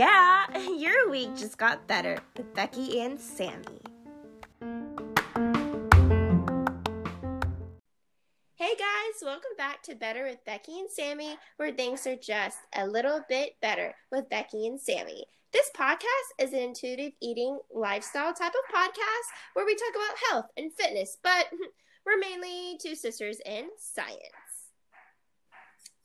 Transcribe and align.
Yeah, 0.00 0.46
your 0.78 1.10
week 1.10 1.36
just 1.36 1.58
got 1.58 1.86
better 1.86 2.16
with 2.34 2.54
Becky 2.54 3.02
and 3.02 3.20
Sammy. 3.20 3.82
Hey 8.54 8.72
guys, 8.78 9.20
welcome 9.20 9.50
back 9.58 9.82
to 9.82 9.94
Better 9.94 10.24
with 10.24 10.42
Becky 10.46 10.80
and 10.80 10.88
Sammy, 10.90 11.36
where 11.58 11.72
things 11.72 12.06
are 12.06 12.16
just 12.16 12.56
a 12.74 12.86
little 12.86 13.20
bit 13.28 13.56
better 13.60 13.94
with 14.10 14.30
Becky 14.30 14.66
and 14.66 14.80
Sammy. 14.80 15.26
This 15.52 15.70
podcast 15.76 16.30
is 16.38 16.54
an 16.54 16.60
intuitive 16.60 17.12
eating 17.20 17.58
lifestyle 17.70 18.32
type 18.32 18.54
of 18.54 18.74
podcast 18.74 19.26
where 19.52 19.66
we 19.66 19.74
talk 19.74 19.94
about 19.94 20.30
health 20.30 20.46
and 20.56 20.72
fitness, 20.72 21.18
but 21.22 21.48
we're 22.06 22.18
mainly 22.18 22.78
two 22.80 22.94
sisters 22.94 23.36
in 23.44 23.68
science. 23.78 24.16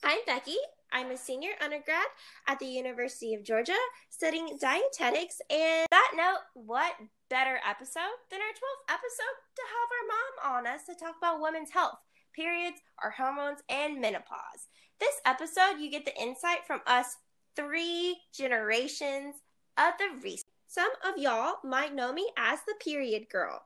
I'm 0.04 0.18
Becky. 0.26 0.56
I'm 0.92 1.10
a 1.10 1.16
senior 1.16 1.50
undergrad 1.62 2.06
at 2.46 2.58
the 2.58 2.66
University 2.66 3.34
of 3.34 3.44
Georgia 3.44 3.76
studying 4.10 4.58
dietetics. 4.60 5.40
And 5.50 5.86
that 5.90 6.12
note, 6.16 6.40
what 6.54 6.94
better 7.28 7.58
episode 7.68 8.16
than 8.30 8.40
our 8.40 8.54
12th 8.54 8.94
episode 8.94 9.36
to 9.56 9.62
have 9.74 9.88
our 9.92 10.06
mom 10.08 10.66
on 10.66 10.74
us 10.74 10.84
to 10.86 10.94
talk 10.94 11.16
about 11.18 11.40
women's 11.40 11.70
health, 11.70 11.98
periods, 12.34 12.78
our 13.02 13.10
hormones, 13.10 13.60
and 13.68 14.00
menopause. 14.00 14.68
This 15.00 15.20
episode, 15.26 15.80
you 15.80 15.90
get 15.90 16.04
the 16.04 16.20
insight 16.20 16.66
from 16.66 16.80
us 16.86 17.16
three 17.56 18.16
generations 18.32 19.34
of 19.76 19.94
the 19.98 20.20
research. 20.22 20.46
Some 20.68 20.90
of 21.04 21.18
y'all 21.18 21.56
might 21.64 21.94
know 21.94 22.12
me 22.12 22.30
as 22.36 22.60
the 22.66 22.74
period 22.82 23.28
girl. 23.30 23.62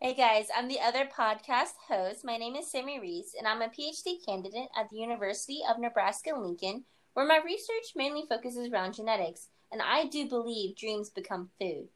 Hey 0.00 0.14
guys, 0.14 0.46
I'm 0.56 0.68
the 0.68 0.78
other 0.78 1.06
podcast 1.06 1.72
host. 1.88 2.24
My 2.24 2.36
name 2.36 2.54
is 2.54 2.70
Sammy 2.70 3.00
Reese, 3.00 3.34
and 3.36 3.48
I'm 3.48 3.62
a 3.62 3.68
PhD 3.68 4.24
candidate 4.24 4.68
at 4.78 4.88
the 4.90 4.96
University 4.96 5.58
of 5.68 5.80
Nebraska 5.80 6.30
Lincoln, 6.38 6.84
where 7.14 7.26
my 7.26 7.40
research 7.44 7.96
mainly 7.96 8.22
focuses 8.28 8.70
around 8.72 8.94
genetics, 8.94 9.48
and 9.72 9.82
I 9.82 10.06
do 10.06 10.28
believe 10.28 10.76
dreams 10.76 11.10
become 11.10 11.50
food. 11.60 11.88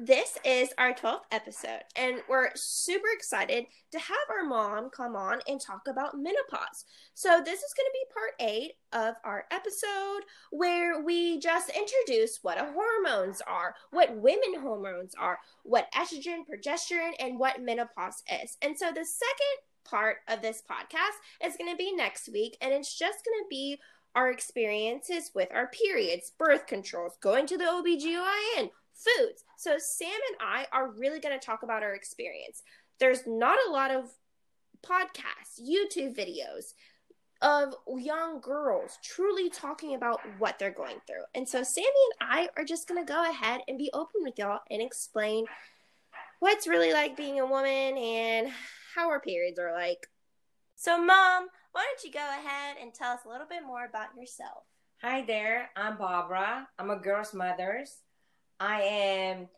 This 0.00 0.38
is 0.44 0.68
our 0.78 0.94
12th 0.94 1.22
episode, 1.32 1.82
and 1.96 2.20
we're 2.28 2.50
super 2.54 3.08
excited 3.12 3.66
to 3.90 3.98
have 3.98 4.16
our 4.30 4.46
mom 4.46 4.90
come 4.90 5.16
on 5.16 5.40
and 5.48 5.60
talk 5.60 5.88
about 5.88 6.16
menopause. 6.16 6.84
So, 7.14 7.42
this 7.44 7.58
is 7.58 7.74
going 7.74 7.88
to 7.88 7.92
be 7.92 8.14
part 8.14 8.34
eight 8.38 8.72
of 8.92 9.16
our 9.24 9.46
episode 9.50 10.20
where 10.52 11.02
we 11.02 11.40
just 11.40 11.70
introduce 11.70 12.38
what 12.42 12.58
hormones 12.58 13.42
are, 13.44 13.74
what 13.90 14.14
women 14.14 14.60
hormones 14.60 15.16
are, 15.18 15.40
what 15.64 15.90
estrogen, 15.92 16.44
progesterone, 16.48 17.14
and 17.18 17.40
what 17.40 17.60
menopause 17.60 18.22
is. 18.40 18.56
And 18.62 18.78
so, 18.78 18.92
the 18.92 19.04
second 19.04 19.58
part 19.84 20.18
of 20.28 20.42
this 20.42 20.62
podcast 20.70 21.44
is 21.44 21.56
going 21.56 21.72
to 21.72 21.76
be 21.76 21.92
next 21.92 22.28
week, 22.32 22.56
and 22.60 22.72
it's 22.72 22.96
just 22.96 23.24
going 23.24 23.42
to 23.42 23.48
be 23.50 23.80
our 24.14 24.30
experiences 24.30 25.32
with 25.34 25.48
our 25.52 25.66
periods, 25.66 26.30
birth 26.38 26.68
controls, 26.68 27.18
going 27.20 27.46
to 27.48 27.58
the 27.58 27.64
OBGYN, 27.64 28.70
foods. 28.94 29.42
So, 29.58 29.74
Sam 29.76 30.08
and 30.08 30.36
I 30.40 30.66
are 30.72 30.92
really 30.92 31.18
going 31.18 31.36
to 31.36 31.44
talk 31.44 31.64
about 31.64 31.82
our 31.82 31.92
experience. 31.92 32.62
There's 33.00 33.26
not 33.26 33.58
a 33.66 33.72
lot 33.72 33.90
of 33.90 34.04
podcasts, 34.86 35.60
YouTube 35.60 36.16
videos 36.16 36.74
of 37.42 37.74
young 37.98 38.40
girls 38.40 38.98
truly 39.02 39.50
talking 39.50 39.96
about 39.96 40.20
what 40.38 40.60
they're 40.60 40.70
going 40.70 40.98
through. 41.08 41.24
And 41.34 41.48
so, 41.48 41.64
Sammy 41.64 41.88
and 42.20 42.30
I 42.30 42.48
are 42.56 42.64
just 42.64 42.86
going 42.86 43.04
to 43.04 43.12
go 43.12 43.28
ahead 43.28 43.62
and 43.66 43.76
be 43.76 43.90
open 43.92 44.22
with 44.22 44.38
y'all 44.38 44.60
and 44.70 44.80
explain 44.80 45.46
what's 46.38 46.68
really 46.68 46.92
like 46.92 47.16
being 47.16 47.40
a 47.40 47.46
woman 47.46 47.98
and 47.98 48.48
how 48.94 49.10
our 49.10 49.20
periods 49.20 49.58
are 49.58 49.72
like. 49.72 50.06
So, 50.76 50.98
Mom, 50.98 51.48
why 51.72 51.84
don't 51.84 52.04
you 52.04 52.12
go 52.12 52.20
ahead 52.20 52.76
and 52.80 52.94
tell 52.94 53.14
us 53.14 53.24
a 53.26 53.28
little 53.28 53.48
bit 53.48 53.66
more 53.66 53.84
about 53.84 54.16
yourself? 54.16 54.62
Hi 55.02 55.24
there, 55.26 55.70
I'm 55.74 55.98
Barbara. 55.98 56.68
I'm 56.78 56.90
a 56.90 56.96
girl's 56.96 57.34
mother. 57.34 57.84
I 58.60 58.82
am 58.82 59.48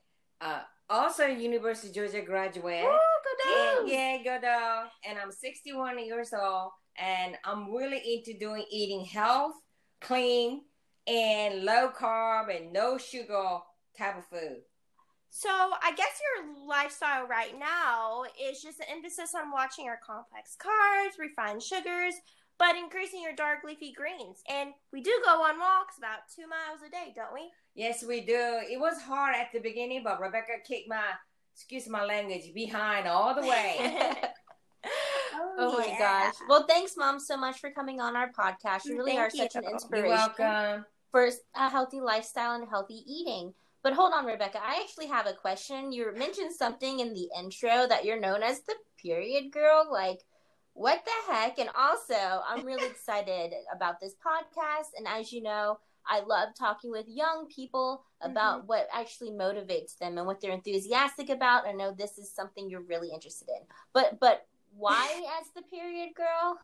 uh, 0.40 0.60
also 0.88 1.24
a 1.24 1.34
University 1.34 1.88
of 1.88 1.94
Georgia 1.94 2.22
graduate. 2.22 2.84
Ooh, 2.84 2.98
go 3.44 3.80
and, 3.80 3.88
yeah, 3.88 4.18
go 4.22 4.40
down. 4.40 4.86
And 5.08 5.18
I'm 5.18 5.32
61 5.32 6.04
years 6.04 6.32
old, 6.38 6.72
and 6.98 7.36
I'm 7.44 7.72
really 7.72 8.02
into 8.14 8.38
doing 8.38 8.64
eating 8.70 9.04
health, 9.04 9.54
clean, 10.00 10.62
and 11.06 11.64
low 11.64 11.90
carb 11.90 12.54
and 12.54 12.72
no 12.72 12.98
sugar 12.98 13.58
type 13.96 14.18
of 14.18 14.24
food. 14.26 14.58
So 15.30 15.48
I 15.48 15.92
guess 15.96 16.20
your 16.20 16.66
lifestyle 16.66 17.26
right 17.26 17.56
now 17.58 18.24
is 18.50 18.60
just 18.60 18.80
an 18.80 18.86
emphasis 18.90 19.32
on 19.34 19.52
watching 19.52 19.86
our 19.86 20.00
complex 20.04 20.56
carbs, 20.60 21.20
refined 21.20 21.62
sugars, 21.62 22.14
but 22.60 22.76
increasing 22.76 23.22
your 23.22 23.34
dark 23.34 23.60
leafy 23.64 23.90
greens. 23.90 24.42
And 24.48 24.74
we 24.92 25.00
do 25.00 25.10
go 25.24 25.42
on 25.42 25.58
walks 25.58 25.96
about 25.96 26.28
two 26.36 26.46
miles 26.46 26.82
a 26.86 26.90
day, 26.90 27.14
don't 27.16 27.32
we? 27.32 27.50
Yes, 27.74 28.04
we 28.06 28.20
do. 28.20 28.60
It 28.70 28.78
was 28.78 29.00
hard 29.00 29.34
at 29.34 29.48
the 29.52 29.60
beginning, 29.60 30.02
but 30.04 30.20
Rebecca 30.20 30.52
kicked 30.68 30.88
my, 30.88 31.02
excuse 31.54 31.88
my 31.88 32.04
language, 32.04 32.52
behind 32.54 33.08
all 33.08 33.34
the 33.34 33.48
way. 33.48 33.76
oh, 35.34 35.54
oh 35.58 35.78
yeah. 35.80 35.92
my 35.92 35.98
gosh. 35.98 36.34
Well, 36.50 36.66
thanks, 36.68 36.98
Mom, 36.98 37.18
so 37.18 37.38
much 37.38 37.58
for 37.60 37.70
coming 37.70 37.98
on 37.98 38.14
our 38.14 38.30
podcast. 38.30 38.84
You 38.84 38.98
really 38.98 39.12
Thank 39.12 39.20
are 39.20 39.36
you. 39.36 39.42
such 39.42 39.56
an 39.56 39.64
inspiration. 39.64 40.08
You're 40.08 40.14
welcome. 40.14 40.84
For 41.12 41.30
a 41.56 41.70
healthy 41.70 42.00
lifestyle 42.02 42.60
and 42.60 42.68
healthy 42.68 43.02
eating. 43.06 43.54
But 43.82 43.94
hold 43.94 44.12
on, 44.12 44.26
Rebecca. 44.26 44.58
I 44.62 44.82
actually 44.82 45.06
have 45.06 45.26
a 45.26 45.32
question. 45.32 45.92
You 45.92 46.12
mentioned 46.14 46.52
something 46.52 47.00
in 47.00 47.14
the 47.14 47.30
intro 47.38 47.86
that 47.88 48.04
you're 48.04 48.20
known 48.20 48.42
as 48.42 48.60
the 48.60 48.74
period 49.02 49.50
girl. 49.50 49.88
Like, 49.90 50.20
what 50.74 51.04
the 51.04 51.32
heck? 51.32 51.58
And 51.58 51.68
also, 51.76 52.42
I'm 52.48 52.64
really 52.64 52.86
excited 52.86 53.52
about 53.74 54.00
this 54.00 54.14
podcast. 54.14 54.88
And 54.96 55.06
as 55.06 55.32
you 55.32 55.42
know, 55.42 55.78
I 56.06 56.20
love 56.20 56.50
talking 56.58 56.90
with 56.90 57.06
young 57.08 57.46
people 57.54 58.04
about 58.20 58.60
mm-hmm. 58.60 58.66
what 58.66 58.88
actually 58.92 59.30
motivates 59.30 59.98
them 59.98 60.18
and 60.18 60.26
what 60.26 60.40
they're 60.40 60.52
enthusiastic 60.52 61.28
about. 61.28 61.66
I 61.66 61.72
know 61.72 61.92
this 61.92 62.18
is 62.18 62.30
something 62.30 62.68
you're 62.68 62.80
really 62.82 63.10
interested 63.12 63.48
in. 63.48 63.62
But 63.92 64.18
but 64.20 64.46
why 64.76 65.06
as 65.40 65.48
the 65.54 65.62
period 65.62 66.10
girl? 66.14 66.58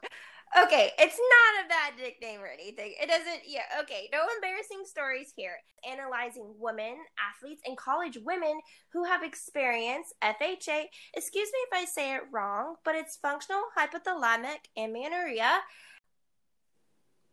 Okay, 0.54 0.90
it's 0.98 1.18
not 1.18 1.64
a 1.64 1.68
bad 1.68 2.02
nickname 2.02 2.40
or 2.40 2.46
anything. 2.46 2.94
It 3.00 3.08
doesn't, 3.08 3.42
yeah, 3.46 3.64
okay, 3.82 4.08
no 4.12 4.20
embarrassing 4.36 4.84
stories 4.84 5.32
here. 5.36 5.56
Analyzing 5.88 6.54
women, 6.58 6.96
athletes, 7.18 7.62
and 7.66 7.76
college 7.76 8.18
women 8.24 8.60
who 8.92 9.04
have 9.04 9.22
experienced 9.22 10.14
FHA. 10.22 10.84
Excuse 11.14 11.48
me 11.52 11.58
if 11.70 11.72
I 11.74 11.84
say 11.84 12.14
it 12.14 12.22
wrong, 12.32 12.76
but 12.84 12.94
it's 12.94 13.16
functional 13.16 13.62
hypothalamic 13.76 14.70
amenorrhea. 14.78 15.58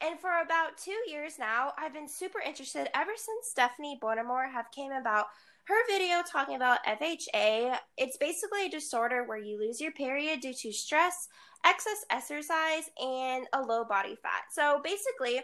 And 0.02 0.20
for 0.20 0.42
about 0.42 0.78
two 0.78 0.98
years 1.08 1.40
now, 1.40 1.72
I've 1.78 1.94
been 1.94 2.10
super 2.10 2.40
interested 2.40 2.90
ever 2.94 3.12
since 3.16 3.48
Stephanie 3.48 4.00
Buttermore 4.04 4.52
have 4.52 4.72
came 4.72 4.92
about 4.92 5.28
her 5.66 5.88
video 5.88 6.22
talking 6.30 6.56
about 6.56 6.84
FHA. 6.86 7.78
It's 7.98 8.18
basically 8.18 8.66
a 8.66 8.70
disorder 8.70 9.24
where 9.24 9.38
you 9.38 9.58
lose 9.58 9.80
your 9.80 9.94
period 9.94 10.42
due 10.42 10.54
to 10.54 10.74
stress, 10.74 11.30
excess 11.66 12.06
exercise, 12.10 12.90
and 13.02 13.46
a 13.54 13.62
low 13.62 13.84
body 13.84 14.18
fat. 14.22 14.44
So 14.52 14.82
basically, 14.84 15.42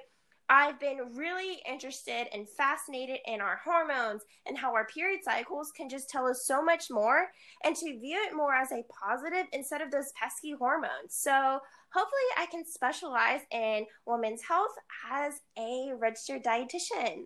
I've 0.51 0.79
been 0.79 1.15
really 1.15 1.59
interested 1.69 2.25
and 2.33 2.49
fascinated 2.49 3.19
in 3.27 3.39
our 3.39 3.61
hormones 3.63 4.23
and 4.47 4.57
how 4.57 4.73
our 4.73 4.87
period 4.87 5.19
cycles 5.23 5.71
can 5.77 5.89
just 5.89 6.09
tell 6.09 6.25
us 6.25 6.43
so 6.47 6.63
much 6.63 6.85
more 6.89 7.27
and 7.63 7.75
to 7.75 7.99
view 7.99 8.17
it 8.27 8.35
more 8.35 8.55
as 8.55 8.71
a 8.71 8.83
positive 9.03 9.45
instead 9.53 9.81
of 9.81 9.91
those 9.91 10.11
pesky 10.19 10.55
hormones. 10.57 11.09
So, 11.11 11.59
hopefully, 11.93 12.29
I 12.37 12.47
can 12.47 12.65
specialize 12.65 13.41
in 13.51 13.85
women's 14.07 14.41
health 14.41 14.73
as 15.11 15.35
a 15.57 15.91
registered 15.99 16.43
dietitian. 16.43 17.25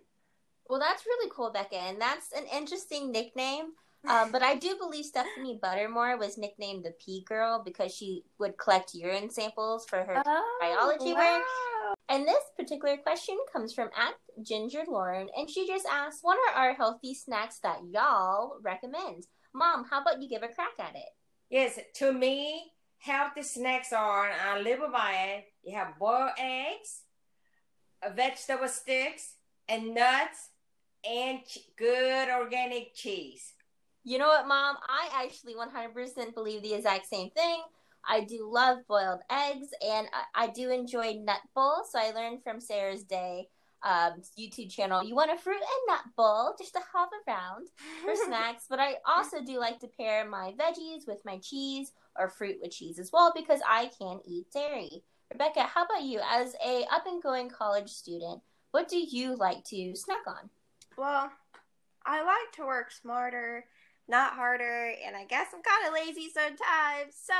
Well, 0.68 0.80
that's 0.80 1.06
really 1.06 1.30
cool, 1.34 1.50
Becca, 1.50 1.76
and 1.76 2.00
that's 2.00 2.32
an 2.32 2.44
interesting 2.52 3.10
nickname. 3.10 3.72
Um, 4.08 4.32
but 4.32 4.42
I 4.42 4.56
do 4.56 4.76
believe 4.76 5.04
Stephanie 5.04 5.58
Buttermore 5.62 6.18
was 6.18 6.36
nicknamed 6.36 6.84
the 6.84 6.94
Pee 7.04 7.24
Girl 7.26 7.62
because 7.64 7.94
she 7.94 8.24
would 8.38 8.58
collect 8.58 8.94
urine 8.94 9.30
samples 9.30 9.86
for 9.86 9.98
her 10.04 10.22
oh, 10.24 10.58
biology 10.60 11.14
wow. 11.14 11.38
work. 11.38 11.96
And 12.08 12.26
this 12.26 12.44
particular 12.56 12.96
question 12.98 13.38
comes 13.52 13.72
from 13.72 13.88
at 13.96 14.14
Ginger 14.42 14.84
Lauren, 14.86 15.28
and 15.36 15.48
she 15.48 15.66
just 15.66 15.86
asked, 15.90 16.18
"What 16.22 16.38
are 16.48 16.54
our 16.54 16.74
healthy 16.74 17.14
snacks 17.14 17.60
that 17.60 17.80
y'all 17.90 18.58
recommend?" 18.62 19.26
Mom, 19.54 19.86
how 19.88 20.02
about 20.02 20.20
you 20.20 20.28
give 20.28 20.42
a 20.42 20.48
crack 20.48 20.78
at 20.78 20.96
it? 20.96 21.08
Yes, 21.48 21.78
to 21.96 22.12
me, 22.12 22.72
healthy 22.98 23.42
snacks 23.42 23.92
are, 23.92 24.28
and 24.28 24.40
I 24.40 24.60
live 24.60 24.80
by 24.92 25.12
it. 25.12 25.44
You 25.62 25.76
have 25.76 25.98
boiled 25.98 26.32
eggs, 26.38 27.02
vegetable 28.14 28.68
sticks, 28.68 29.36
and 29.68 29.94
nuts, 29.94 30.50
and 31.08 31.40
good 31.76 32.28
organic 32.28 32.94
cheese. 32.94 33.52
You 34.04 34.18
know 34.18 34.28
what, 34.28 34.46
Mom? 34.46 34.76
I 34.86 35.24
actually 35.24 35.54
100% 35.54 36.34
believe 36.34 36.62
the 36.62 36.74
exact 36.74 37.06
same 37.06 37.30
thing. 37.30 37.62
I 38.06 38.20
do 38.20 38.48
love 38.50 38.78
boiled 38.86 39.20
eggs, 39.30 39.68
and 39.82 40.06
I, 40.12 40.44
I 40.44 40.46
do 40.48 40.70
enjoy 40.70 41.14
nut 41.14 41.40
bowl. 41.54 41.84
So 41.90 41.98
I 41.98 42.10
learned 42.10 42.42
from 42.42 42.60
Sarah's 42.60 43.02
Day 43.02 43.48
um, 43.82 44.22
YouTube 44.38 44.70
channel. 44.70 45.04
You 45.04 45.14
want 45.14 45.30
a 45.30 45.38
fruit 45.38 45.54
and 45.54 45.88
nut 45.88 46.04
bowl 46.16 46.54
just 46.58 46.74
to 46.74 46.80
have 46.94 47.08
around 47.26 47.68
for 48.04 48.14
snacks. 48.26 48.64
But 48.68 48.80
I 48.80 48.96
also 49.06 49.42
do 49.44 49.58
like 49.58 49.80
to 49.80 49.88
pair 49.88 50.28
my 50.28 50.52
veggies 50.58 51.06
with 51.06 51.18
my 51.24 51.38
cheese 51.38 51.92
or 52.18 52.28
fruit 52.28 52.56
with 52.60 52.72
cheese 52.72 52.98
as 52.98 53.10
well 53.12 53.32
because 53.34 53.60
I 53.68 53.90
can 53.98 54.20
eat 54.26 54.46
dairy. 54.52 55.02
Rebecca, 55.32 55.62
how 55.62 55.84
about 55.84 56.02
you? 56.02 56.20
As 56.30 56.54
a 56.64 56.84
up 56.92 57.06
and 57.06 57.22
going 57.22 57.48
college 57.48 57.90
student, 57.90 58.40
what 58.70 58.88
do 58.88 58.98
you 58.98 59.36
like 59.36 59.64
to 59.64 59.94
snack 59.94 60.26
on? 60.26 60.50
Well, 60.96 61.30
I 62.06 62.22
like 62.22 62.52
to 62.56 62.66
work 62.66 62.90
smarter, 62.90 63.64
not 64.08 64.34
harder, 64.34 64.92
and 65.06 65.16
I 65.16 65.24
guess 65.24 65.48
I'm 65.54 65.62
kind 65.62 65.86
of 65.86 65.94
lazy 65.94 66.30
sometimes. 66.32 67.14
So 67.14 67.34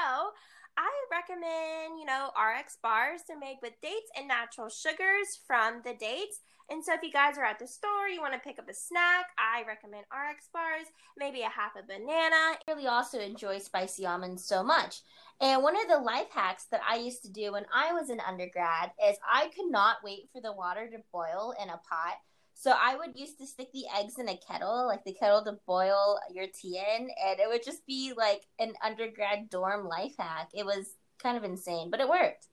I 0.76 0.90
recommend, 1.10 1.98
you 1.98 2.04
know, 2.04 2.30
RX 2.36 2.78
bars 2.82 3.20
to 3.28 3.38
make 3.38 3.62
with 3.62 3.80
dates 3.80 4.10
and 4.16 4.26
natural 4.26 4.68
sugars 4.68 5.38
from 5.46 5.82
the 5.84 5.94
dates. 5.94 6.40
And 6.70 6.82
so 6.82 6.94
if 6.94 7.02
you 7.02 7.12
guys 7.12 7.36
are 7.36 7.44
at 7.44 7.58
the 7.58 7.66
store, 7.66 8.08
you 8.08 8.20
want 8.20 8.32
to 8.32 8.40
pick 8.40 8.58
up 8.58 8.68
a 8.70 8.74
snack, 8.74 9.26
I 9.38 9.64
recommend 9.68 10.06
RX 10.10 10.48
bars, 10.52 10.86
maybe 11.18 11.42
a 11.42 11.48
half 11.48 11.72
a 11.78 11.86
banana. 11.86 12.08
I 12.10 12.58
really 12.66 12.86
also 12.86 13.20
enjoy 13.20 13.58
spicy 13.58 14.06
almonds 14.06 14.44
so 14.44 14.64
much. 14.64 15.02
And 15.40 15.62
one 15.62 15.76
of 15.76 15.88
the 15.88 15.98
life 15.98 16.30
hacks 16.32 16.64
that 16.70 16.80
I 16.88 16.96
used 16.96 17.22
to 17.24 17.30
do 17.30 17.52
when 17.52 17.66
I 17.72 17.92
was 17.92 18.08
an 18.08 18.20
undergrad 18.26 18.92
is 19.06 19.18
I 19.30 19.48
could 19.48 19.70
not 19.70 19.98
wait 20.02 20.30
for 20.32 20.40
the 20.40 20.52
water 20.52 20.88
to 20.88 20.98
boil 21.12 21.54
in 21.62 21.68
a 21.68 21.80
pot. 21.88 22.18
So 22.54 22.72
I 22.72 22.96
would 22.96 23.16
used 23.18 23.38
to 23.38 23.46
stick 23.46 23.72
the 23.72 23.84
eggs 23.98 24.18
in 24.18 24.28
a 24.28 24.36
kettle, 24.36 24.86
like 24.86 25.04
the 25.04 25.12
kettle 25.12 25.44
to 25.44 25.58
boil 25.66 26.18
your 26.32 26.46
tea 26.46 26.78
in, 26.78 27.10
and 27.24 27.40
it 27.40 27.48
would 27.48 27.64
just 27.64 27.84
be 27.86 28.12
like 28.16 28.46
an 28.58 28.74
undergrad 28.82 29.50
dorm 29.50 29.86
life 29.86 30.14
hack. 30.18 30.50
It 30.54 30.64
was 30.64 30.94
kind 31.18 31.36
of 31.36 31.44
insane, 31.44 31.90
but 31.90 32.00
it 32.00 32.08
worked. 32.08 32.46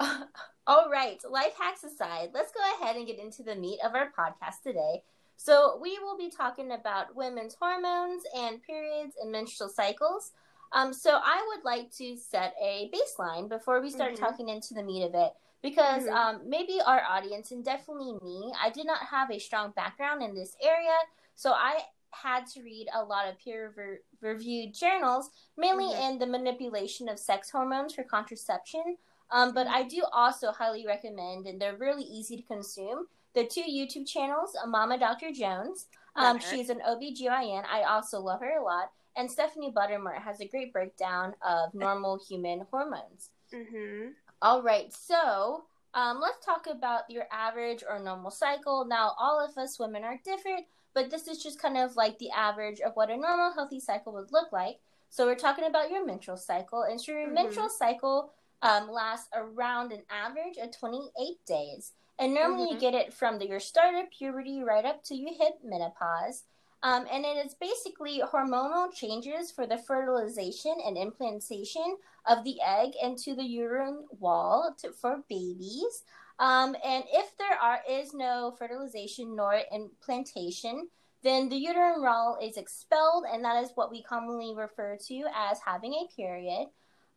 All 0.66 0.90
right, 0.90 1.20
life 1.30 1.54
hacks 1.58 1.84
aside, 1.84 2.30
let's 2.34 2.52
go 2.52 2.60
ahead 2.82 2.96
and 2.96 3.06
get 3.06 3.18
into 3.18 3.42
the 3.42 3.54
meat 3.54 3.78
of 3.84 3.94
our 3.94 4.10
podcast 4.18 4.62
today. 4.62 5.02
So, 5.36 5.78
we 5.80 5.98
will 5.98 6.16
be 6.16 6.30
talking 6.30 6.72
about 6.72 7.14
women's 7.14 7.54
hormones 7.54 8.22
and 8.36 8.62
periods 8.62 9.14
and 9.20 9.32
menstrual 9.32 9.68
cycles. 9.68 10.32
Um, 10.72 10.92
so, 10.92 11.20
I 11.22 11.44
would 11.48 11.64
like 11.64 11.90
to 11.96 12.16
set 12.16 12.54
a 12.60 12.90
baseline 12.92 13.48
before 13.48 13.80
we 13.80 13.90
start 13.90 14.14
Mhm. 14.14 14.20
talking 14.20 14.48
into 14.48 14.74
the 14.74 14.82
meat 14.82 15.04
of 15.04 15.14
it 15.14 15.32
because 15.64 16.02
Mhm. 16.04 16.12
um, 16.12 16.48
maybe 16.48 16.78
our 16.82 17.02
audience 17.08 17.50
and 17.50 17.64
definitely 17.64 18.12
me, 18.22 18.52
I 18.60 18.68
did 18.68 18.86
not 18.86 19.00
have 19.06 19.30
a 19.30 19.38
strong 19.38 19.70
background 19.70 20.22
in 20.22 20.34
this 20.34 20.56
area. 20.60 20.96
So, 21.36 21.52
I 21.52 21.86
had 22.10 22.46
to 22.48 22.62
read 22.62 22.86
a 22.92 23.02
lot 23.02 23.26
of 23.28 23.38
peer 23.38 23.74
reviewed 24.20 24.74
journals, 24.74 25.30
mainly 25.56 25.86
Mhm. 25.86 26.00
in 26.10 26.18
the 26.18 26.26
manipulation 26.26 27.08
of 27.08 27.18
sex 27.18 27.50
hormones 27.50 27.94
for 27.94 28.04
contraception. 28.04 28.98
Um, 29.30 29.52
but 29.54 29.66
I 29.66 29.82
do 29.84 30.04
also 30.12 30.52
highly 30.52 30.86
recommend, 30.86 31.46
and 31.46 31.60
they're 31.60 31.76
really 31.76 32.04
easy 32.04 32.36
to 32.36 32.42
consume, 32.42 33.08
the 33.32 33.46
two 33.46 33.62
YouTube 33.64 34.06
channels, 34.06 34.54
Mama 34.66 34.98
Dr. 34.98 35.32
Jones. 35.32 35.88
Um, 36.14 36.38
she's 36.38 36.68
an 36.70 36.80
OBGYN. 36.82 37.64
I 37.64 37.82
also 37.84 38.20
love 38.20 38.40
her 38.40 38.58
a 38.58 38.62
lot. 38.62 38.92
And 39.16 39.30
Stephanie 39.30 39.72
Buttermore 39.72 40.20
has 40.20 40.40
a 40.40 40.46
great 40.46 40.72
breakdown 40.72 41.34
of 41.42 41.72
normal 41.74 42.18
human 42.18 42.60
hormones. 42.70 43.30
Mm-hmm. 43.52 44.12
All 44.44 44.60
right, 44.62 44.92
so 44.92 45.64
um, 45.94 46.20
let's 46.20 46.44
talk 46.44 46.66
about 46.66 47.08
your 47.08 47.24
average 47.32 47.82
or 47.88 47.98
normal 47.98 48.30
cycle. 48.30 48.84
Now, 48.84 49.14
all 49.18 49.42
of 49.42 49.56
us 49.56 49.78
women 49.78 50.04
are 50.04 50.20
different, 50.22 50.66
but 50.92 51.10
this 51.10 51.28
is 51.28 51.42
just 51.42 51.58
kind 51.58 51.78
of 51.78 51.96
like 51.96 52.18
the 52.18 52.30
average 52.30 52.80
of 52.82 52.92
what 52.94 53.08
a 53.08 53.16
normal 53.16 53.54
healthy 53.54 53.80
cycle 53.80 54.12
would 54.12 54.32
look 54.32 54.52
like. 54.52 54.80
So, 55.08 55.24
we're 55.24 55.34
talking 55.34 55.64
about 55.64 55.90
your 55.90 56.04
menstrual 56.04 56.36
cycle, 56.36 56.82
and 56.82 57.00
so 57.00 57.12
your 57.12 57.28
Mhm. 57.30 57.32
menstrual 57.32 57.70
cycle 57.70 58.34
um, 58.60 58.90
lasts 58.90 59.30
around 59.34 59.92
an 59.92 60.02
average 60.10 60.58
of 60.58 60.70
28 60.76 61.42
days. 61.46 61.94
And 62.18 62.34
normally 62.34 62.68
you 62.72 62.76
Mhm. 62.76 62.80
get 62.80 62.94
it 62.94 63.14
from 63.14 63.38
the, 63.38 63.46
your 63.48 63.60
start 63.60 63.94
of 63.94 64.10
puberty 64.10 64.62
right 64.62 64.84
up 64.84 65.02
to 65.04 65.14
you 65.14 65.28
hit 65.32 65.64
menopause. 65.64 66.44
Um, 66.84 67.06
and 67.10 67.24
it 67.24 67.46
is 67.46 67.54
basically 67.54 68.20
hormonal 68.20 68.92
changes 68.92 69.50
for 69.50 69.66
the 69.66 69.78
fertilization 69.78 70.76
and 70.86 70.98
implantation 70.98 71.96
of 72.26 72.44
the 72.44 72.58
egg 72.60 72.90
into 73.02 73.34
the 73.34 73.42
uterine 73.42 74.04
wall 74.20 74.76
to, 74.82 74.92
for 74.92 75.24
babies. 75.30 76.04
Um, 76.38 76.76
and 76.84 77.04
if 77.10 77.36
there 77.38 77.56
are 77.58 77.80
is 77.88 78.12
no 78.12 78.54
fertilization 78.58 79.34
nor 79.34 79.62
implantation, 79.72 80.88
then 81.22 81.48
the 81.48 81.56
uterine 81.56 82.02
wall 82.02 82.36
is 82.42 82.58
expelled, 82.58 83.24
and 83.32 83.42
that 83.44 83.64
is 83.64 83.70
what 83.76 83.90
we 83.90 84.02
commonly 84.02 84.54
refer 84.54 84.98
to 85.06 85.24
as 85.34 85.58
having 85.64 85.94
a 85.94 86.14
period. 86.14 86.66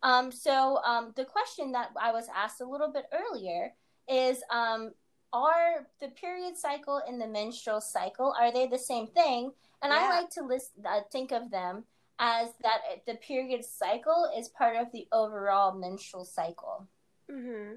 Um, 0.01 0.31
so 0.31 0.79
um, 0.85 1.11
the 1.17 1.25
question 1.25 1.73
that 1.73 1.89
I 2.01 2.13
was 2.13 2.29
asked 2.33 2.61
a 2.61 2.69
little 2.69 2.91
bit 2.91 3.05
earlier 3.11 3.73
is 4.07 4.41
um, 4.49 4.91
are 5.33 5.87
the 5.99 6.07
period 6.09 6.57
cycle 6.57 7.01
and 7.07 7.19
the 7.19 7.27
menstrual 7.27 7.81
cycle 7.81 8.33
are 8.39 8.51
they 8.51 8.67
the 8.67 8.79
same 8.79 9.07
thing? 9.07 9.51
And 9.81 9.93
i 9.93 10.09
like 10.09 10.29
to 10.31 10.43
list 10.43 10.71
uh, 10.85 11.01
think 11.11 11.31
of 11.31 11.51
them 11.51 11.83
as 12.19 12.49
that 12.63 12.79
the 13.05 13.15
period 13.15 13.63
cycle 13.63 14.31
is 14.37 14.49
part 14.49 14.75
of 14.75 14.91
the 14.91 15.07
overall 15.11 15.73
menstrual 15.77 16.25
cycle. 16.25 16.87
Mm-hmm. 17.29 17.75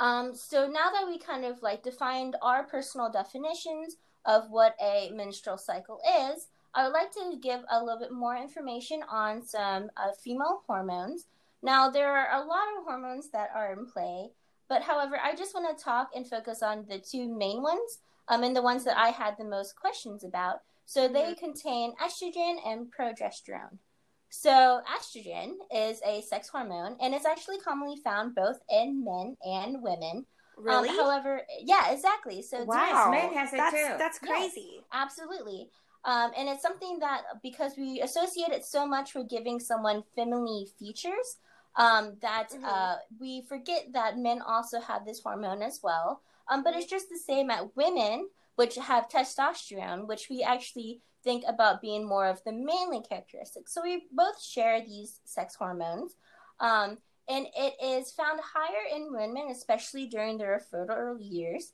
um, 0.00 0.34
so 0.34 0.66
now 0.66 0.90
that 0.90 1.06
we 1.06 1.18
kind 1.18 1.44
of 1.44 1.62
like 1.62 1.82
defined 1.82 2.36
our 2.40 2.64
personal 2.64 3.10
definitions 3.10 3.96
of 4.24 4.44
what 4.48 4.74
a 4.80 5.10
menstrual 5.14 5.58
cycle 5.58 6.00
is 6.32 6.48
i 6.74 6.84
would 6.84 6.94
like 6.94 7.12
to 7.12 7.38
give 7.42 7.60
a 7.70 7.82
little 7.82 7.98
bit 7.98 8.12
more 8.12 8.36
information 8.36 9.02
on 9.10 9.42
some 9.42 9.90
uh, 9.96 10.12
female 10.22 10.62
hormones. 10.66 11.26
Now 11.62 11.90
there 11.90 12.16
are 12.16 12.40
a 12.40 12.46
lot 12.46 12.66
of 12.76 12.84
hormones 12.84 13.30
that 13.30 13.50
are 13.54 13.72
in 13.72 13.86
play 13.86 14.30
but 14.68 14.82
however, 14.82 15.18
I 15.22 15.34
just 15.34 15.54
want 15.54 15.76
to 15.76 15.84
talk 15.84 16.10
and 16.14 16.26
focus 16.26 16.62
on 16.62 16.84
the 16.88 16.98
two 16.98 17.28
main 17.28 17.62
ones, 17.62 17.98
um, 18.28 18.42
and 18.42 18.54
the 18.54 18.62
ones 18.62 18.84
that 18.84 18.98
I 18.98 19.08
had 19.08 19.34
the 19.38 19.44
most 19.44 19.76
questions 19.76 20.24
about. 20.24 20.60
So 20.84 21.06
they 21.08 21.34
contain 21.34 21.92
estrogen 22.02 22.56
and 22.66 22.86
progesterone. 22.90 23.78
So 24.30 24.80
estrogen 24.94 25.54
is 25.74 26.00
a 26.06 26.22
sex 26.22 26.48
hormone, 26.48 26.96
and 27.00 27.14
it's 27.14 27.26
actually 27.26 27.58
commonly 27.58 27.96
found 28.02 28.34
both 28.34 28.58
in 28.70 29.04
men 29.04 29.36
and 29.42 29.82
women. 29.82 30.26
Um, 30.58 30.64
Really? 30.64 30.88
however, 30.88 31.42
yeah, 31.60 31.92
exactly. 31.92 32.42
So 32.42 32.62
it's 32.62 32.74
very 32.74 32.92
wow. 32.92 33.10
men 33.10 33.32
has 33.32 33.52
it 33.52 33.58
that's, 33.58 33.74
too. 33.74 33.94
That's 33.96 34.18
Yes. 34.22 34.52
crazy. 34.52 34.80
Absolutely. 34.92 35.70
Um, 36.04 36.32
and 36.36 36.48
it's 36.48 36.62
something 36.62 36.98
that 37.00 37.22
because 37.42 37.76
we 37.76 38.00
associate 38.00 38.50
it 38.50 38.64
so 38.64 38.86
much 38.86 39.14
with 39.14 39.28
giving 39.28 39.60
someone 39.60 40.02
feminine 40.16 40.66
features, 40.78 41.38
um, 41.76 42.16
that 42.20 42.50
Mhm. 42.50 42.64
uh, 42.64 42.96
we 43.18 43.42
forget 43.42 43.92
that 43.92 44.18
men 44.18 44.42
also 44.42 44.80
have 44.80 45.04
this 45.04 45.22
hormone 45.22 45.62
as 45.62 45.82
well. 45.82 46.22
Um, 46.48 46.62
but 46.62 46.74
it's 46.74 46.86
just 46.86 47.08
the 47.08 47.18
same 47.18 47.50
at 47.50 47.76
women, 47.76 48.30
which 48.56 48.76
have 48.76 49.08
testosterone, 49.08 50.06
which 50.06 50.28
we 50.28 50.42
actually 50.42 51.02
think 51.22 51.44
about 51.46 51.80
being 51.80 52.04
more 52.04 52.26
of 52.26 52.42
the 52.44 52.52
manly 52.52 53.02
characteristics. 53.02 53.72
So 53.72 53.82
we 53.82 54.06
both 54.10 54.40
share 54.42 54.80
these 54.80 55.20
sex 55.24 55.54
hormones. 55.54 56.16
Um, 56.58 56.98
and 57.28 57.46
it 57.54 57.74
is 57.82 58.10
found 58.12 58.40
higher 58.40 58.96
in 58.96 59.12
women, 59.12 59.50
especially 59.50 60.06
during 60.06 60.38
their 60.38 60.58
fertile 60.58 61.20
years. 61.20 61.72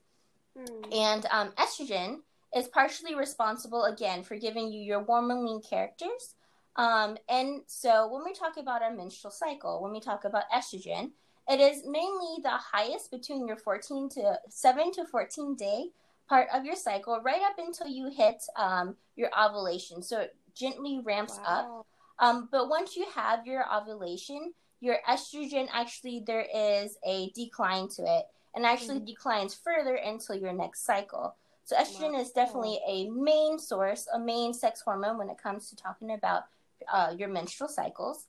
Hmm. 0.56 0.93
And 0.93 1.27
um, 1.31 1.53
estrogen 1.53 2.22
is 2.55 2.69
partially 2.69 3.15
responsible 3.15 3.84
again 3.84 4.22
for 4.22 4.36
giving 4.36 4.72
you 4.72 4.81
your 4.81 5.03
warm 5.03 5.31
and 5.31 5.44
lean 5.44 5.63
characters. 5.63 6.34
Um, 6.77 7.17
and 7.29 7.63
so 7.67 8.09
when 8.13 8.25
we 8.25 8.33
talk 8.33 8.57
about 8.57 8.83
our 8.83 8.95
menstrual 8.95 9.31
cycle, 9.31 9.83
when 9.83 9.93
we 9.93 10.01
talk 10.01 10.25
about 10.25 10.45
estrogen, 10.55 11.11
it 11.49 11.61
is 11.61 11.85
mainly 11.87 12.41
the 12.43 12.51
highest 12.51 13.11
between 13.11 13.47
your 13.47 13.57
14 13.57 14.09
to 14.11 14.39
7 14.49 14.93
to 14.93 15.05
14 15.05 15.55
day 15.55 15.87
part 16.29 16.49
of 16.55 16.65
your 16.65 16.77
cycle, 16.77 17.21
right 17.23 17.43
up 17.43 17.59
until 17.59 17.87
you 17.87 18.11
hit 18.11 18.43
um, 18.57 18.97
your 19.15 19.29
ovulation. 19.39 20.03
So 20.03 20.21
it 20.21 20.37
gently 20.55 21.01
ramps 21.05 21.39
up. 21.47 21.87
Um, 22.19 22.49
but 22.51 22.69
once 22.69 22.97
you 22.97 23.07
have 23.15 23.47
your 23.47 23.65
ovulation, 23.73 24.55
your 24.81 24.99
estrogen 25.09 25.69
actually 25.73 26.23
there 26.27 26.47
is 26.55 26.97
a 27.07 27.31
decline 27.35 27.89
to 27.97 28.03
it, 28.03 28.25
and 28.55 28.65
actually 28.65 29.01
declines 29.01 29.55
further 29.55 29.97
until 29.97 30.37
your 30.37 30.53
next 30.53 30.85
cycle. 30.85 31.35
So 31.65 31.77
estrogen 31.77 32.19
is 32.21 32.31
definitely 32.31 32.79
a 32.87 33.09
main 33.11 33.59
source, 33.59 34.07
a 34.13 34.19
main 34.19 34.53
sex 34.53 34.83
hormone 34.83 35.19
when 35.19 35.31
it 35.31 35.39
comes 35.43 35.71
to 35.71 35.77
talking 35.77 36.13
about 36.13 36.45
uh, 36.93 37.15
your 37.17 37.29
menstrual 37.29 37.69
cycles. 37.69 38.27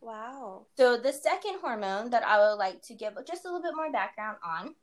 Wow. 0.00 0.66
So 0.76 0.96
the 0.96 1.12
second 1.12 1.56
hormone 1.60 2.10
that 2.10 2.24
I 2.24 2.38
would 2.38 2.54
like 2.54 2.82
to 2.82 2.94
give 2.94 3.14
just 3.26 3.44
a 3.44 3.48
little 3.48 3.62
bit 3.62 3.74
more 3.74 3.90
background 3.90 4.36
on, 4.44 4.74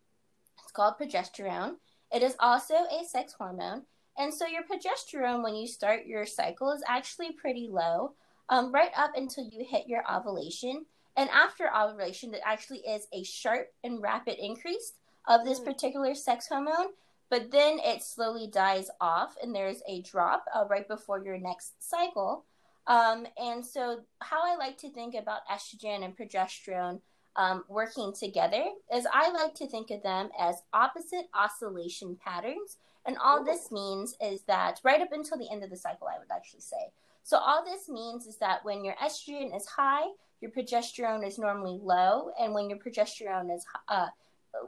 it's 0.61 0.71
called 0.71 0.95
progesterone. 0.99 1.75
It 2.11 2.21
is 2.21 2.35
also 2.39 2.73
a 2.73 3.03
sex 3.05 3.33
hormone, 3.33 3.83
and 4.17 4.33
so 4.33 4.45
your 4.45 4.63
progesterone 4.63 5.43
when 5.43 5.55
you 5.55 5.67
start 5.67 6.05
your 6.05 6.25
cycle 6.25 6.71
is 6.71 6.83
actually 6.87 7.31
pretty 7.33 7.67
low, 7.71 8.13
um, 8.49 8.71
right 8.71 8.91
up 8.95 9.11
until 9.15 9.45
you 9.45 9.65
hit 9.67 9.87
your 9.87 10.03
ovulation. 10.11 10.85
And 11.17 11.29
after 11.29 11.73
ovulation, 11.73 12.33
it 12.33 12.41
actually 12.43 12.79
is 12.79 13.07
a 13.13 13.23
sharp 13.23 13.73
and 13.83 14.01
rapid 14.01 14.37
increase 14.37 14.93
of 15.27 15.45
this 15.45 15.59
Mm. 15.61 15.65
particular 15.65 16.13
sex 16.13 16.47
hormone. 16.47 16.93
But 17.29 17.49
then 17.51 17.79
it 17.79 18.03
slowly 18.03 18.47
dies 18.47 18.89
off, 19.01 19.35
and 19.41 19.55
there's 19.55 19.81
a 19.87 20.01
drop 20.01 20.45
uh, 20.53 20.65
right 20.69 20.87
before 20.87 21.23
your 21.23 21.37
next 21.39 21.81
cycle. 21.81 22.45
Um, 22.87 23.25
and 23.37 23.65
so, 23.65 24.01
how 24.19 24.41
I 24.43 24.55
like 24.57 24.77
to 24.79 24.89
think 24.89 25.15
about 25.15 25.47
estrogen 25.51 26.03
and 26.03 26.15
progesterone 26.15 27.01
um, 27.35 27.63
working 27.67 28.13
together 28.13 28.63
is 28.93 29.07
I 29.11 29.31
like 29.31 29.55
to 29.55 29.67
think 29.67 29.91
of 29.91 30.03
them 30.03 30.29
as 30.39 30.61
opposite 30.73 31.27
oscillation 31.33 32.17
patterns. 32.23 32.77
And 33.07 33.17
all 33.23 33.43
this 33.43 33.71
means 33.71 34.15
is 34.21 34.41
that 34.47 34.79
right 34.83 35.01
up 35.01 35.11
until 35.11 35.37
the 35.37 35.49
end 35.51 35.63
of 35.63 35.69
the 35.69 35.77
cycle, 35.77 36.07
I 36.07 36.17
would 36.17 36.31
actually 36.35 36.61
say. 36.61 36.91
So, 37.23 37.37
all 37.37 37.65
this 37.65 37.89
means 37.89 38.27
is 38.27 38.37
that 38.37 38.63
when 38.63 38.85
your 38.85 38.95
estrogen 39.03 39.55
is 39.55 39.65
high, 39.65 40.05
your 40.41 40.51
progesterone 40.51 41.25
is 41.25 41.39
normally 41.39 41.79
low. 41.81 42.29
And 42.39 42.53
when 42.53 42.69
your 42.69 42.77
progesterone 42.77 43.53
is 43.53 43.65
uh, 43.87 44.07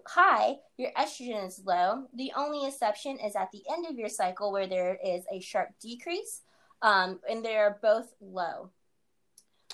high, 0.05 0.55
your 0.77 0.91
estrogen 0.97 1.45
is 1.45 1.61
low. 1.65 2.07
The 2.15 2.31
only 2.35 2.67
exception 2.67 3.19
is 3.19 3.35
at 3.35 3.51
the 3.51 3.63
end 3.71 3.85
of 3.87 3.97
your 3.97 4.09
cycle 4.09 4.51
where 4.51 4.67
there 4.67 4.97
is 5.03 5.23
a 5.31 5.39
sharp 5.39 5.69
decrease, 5.79 6.41
um, 6.81 7.19
and 7.29 7.43
they're 7.43 7.77
both 7.81 8.13
low. 8.21 8.69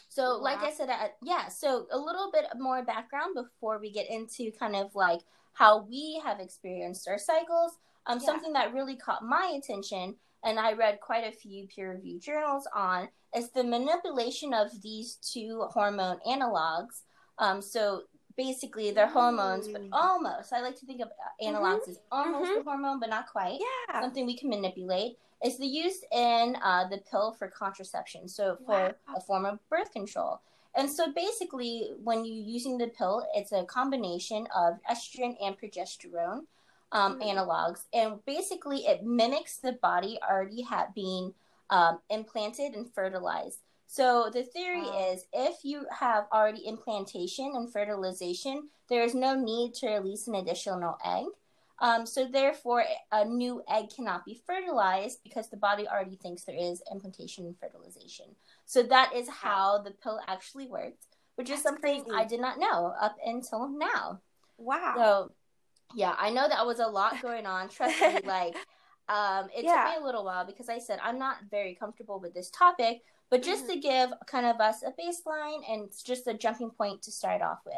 So, 0.10 0.38
like 0.38 0.60
I 0.60 0.72
said, 0.72 0.90
uh, 0.90 1.08
yeah. 1.24 1.48
So, 1.48 1.88
a 1.92 1.98
little 1.98 2.30
bit 2.32 2.46
more 2.60 2.84
background 2.84 3.36
before 3.36 3.80
we 3.80 3.92
get 3.92 4.10
into 4.10 4.52
kind 4.60 4.76
of 4.76 4.94
like 4.94 5.22
how 5.54 5.84
we 5.84 6.22
have 6.24 6.40
experienced 6.40 7.08
our 7.08 7.18
cycles. 7.18 7.80
Um, 8.06 8.20
Yeah. 8.20 8.26
something 8.26 8.54
that 8.54 8.74
really 8.74 8.96
caught 8.96 9.24
my 9.24 9.58
attention, 9.58 10.16
and 10.44 10.60
I 10.60 10.74
read 10.74 11.00
quite 11.00 11.24
a 11.24 11.32
few 11.36 11.68
peer-reviewed 11.68 12.22
journals 12.22 12.68
on, 12.76 13.10
is 13.36 13.50
the 13.52 13.64
manipulation 13.64 14.54
of 14.54 14.82
these 14.82 15.16
two 15.16 15.66
hormone 15.72 16.20
analogs. 16.28 17.04
Um, 17.40 17.62
so 17.62 18.04
basically, 18.36 18.92
they're 18.92 19.08
hormones, 19.08 19.68
but 19.68 19.82
Mm. 19.82 19.90
almost. 19.94 20.54
I 20.54 20.62
like 20.62 20.78
to 20.80 20.86
think 20.86 21.02
of 21.02 21.08
uh, 21.08 21.44
analogs 21.44 21.88
as 21.88 22.00
almost 22.12 22.52
Mhm. 22.52 22.60
a 22.60 22.64
hormone, 22.64 23.00
but 23.00 23.10
not 23.10 23.28
quite 23.32 23.60
Yeah. 23.62 24.02
something 24.02 24.26
we 24.26 24.38
can 24.38 24.50
manipulate 24.50 25.18
is 25.44 25.58
the 25.58 25.68
use 25.68 26.04
in 26.12 26.56
uh, 26.64 26.88
the 26.90 27.00
pill 27.10 27.32
for 27.38 27.48
contraception 27.48 28.28
so 28.28 28.58
for 28.66 28.80
Wow. 29.08 29.16
a 29.18 29.22
form 29.22 29.46
of 29.46 29.60
birth 29.70 29.92
control 29.92 30.42
and 30.76 30.90
so 30.90 31.12
basically 31.12 31.92
when 32.04 32.26
you're 32.26 32.48
using 32.58 32.78
the 32.78 32.88
pill 32.88 33.26
it's 33.36 33.52
a 33.52 33.64
combination 33.66 34.48
of 34.56 34.80
estrogen 34.90 35.36
and 35.44 35.58
progesterone 35.60 36.42
um, 36.92 37.20
Mm. 37.20 37.24
analogs 37.34 37.82
and 37.94 38.24
basically 38.26 38.86
it 38.86 39.04
mimics 39.04 39.58
the 39.58 39.74
body 39.74 40.20
already 40.30 40.62
ha- 40.62 40.88
being 40.96 41.34
um, 41.70 42.00
implanted 42.10 42.74
and 42.76 42.92
fertilized 42.94 43.60
so 43.88 44.30
the 44.32 44.44
theory 44.44 44.82
Wow. 44.82 45.12
is 45.12 45.26
if 45.34 45.64
you 45.64 45.86
have 45.92 46.26
already 46.32 46.66
implantation 46.68 47.52
and 47.56 47.72
fertilization 47.72 48.70
there 48.90 49.04
is 49.04 49.14
no 49.16 49.34
need 49.36 49.74
to 49.76 49.88
release 49.90 50.28
an 50.28 50.36
additional 50.36 50.98
egg 51.04 51.26
um, 51.80 52.06
so 52.06 52.28
therefore, 52.28 52.84
a 53.12 53.26
new 53.26 53.64
egg 53.70 53.86
cannot 53.96 54.26
be 54.26 54.42
fertilized 54.46 55.20
because 55.24 55.50
the 55.50 55.58
body 55.58 55.88
already 55.88 56.16
thinks 56.16 56.44
there 56.44 56.56
is 56.58 56.82
implantation 56.92 57.46
and 57.46 57.58
fertilization. 57.58 58.26
So 58.66 58.84
that 58.84 59.14
is 59.16 59.28
how 59.28 59.80
the 59.82 59.92
pill 59.92 60.20
actually 60.28 60.68
worked, 60.68 61.06
which 61.36 61.50
is 61.50 61.62
something 61.62 61.82
crazy. 62.04 62.06
I 62.16 62.26
did 62.26 62.40
not 62.40 62.60
know 62.60 62.94
up 63.02 63.16
until 63.26 63.68
now. 63.68 64.22
Wow. 64.58 64.94
So 64.96 65.32
yeah, 65.96 66.16
I 66.18 66.30
know 66.30 66.48
that 66.48 66.66
was 66.66 66.80
a 66.80 66.88
lot 66.88 67.22
going 67.22 67.46
on. 67.46 67.70
Trust 67.70 68.00
me, 68.02 68.20
like 68.26 68.56
um, 69.10 69.50
it 69.56 69.66
Yeah. 69.66 69.84
took 69.84 69.94
me 69.96 70.02
a 70.02 70.06
little 70.06 70.24
while 70.24 70.46
because 70.46 70.70
I 70.70 70.80
said 70.80 71.00
I'm 71.04 71.20
not 71.20 71.38
very 71.52 71.76
comfortable 71.76 72.20
with 72.20 72.34
this 72.34 72.50
topic, 72.52 73.02
but 73.30 73.42
just 73.44 73.68
to 73.68 73.78
give 73.80 74.12
kind 74.28 74.46
of 74.46 74.62
us 74.62 74.84
a 74.84 74.92
baseline 74.92 75.62
and 75.70 75.90
just 76.06 76.28
a 76.28 76.34
jumping 76.34 76.70
point 76.70 77.02
to 77.04 77.12
start 77.12 77.42
off 77.42 77.60
with. 77.66 77.76